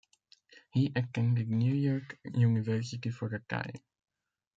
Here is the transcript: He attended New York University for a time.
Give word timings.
He 0.71 0.91
attended 0.95 1.47
New 1.51 1.75
York 1.75 2.17
University 2.23 3.11
for 3.11 3.27
a 3.35 3.39
time. 3.41 3.75